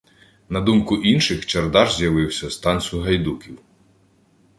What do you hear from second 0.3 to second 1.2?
На думку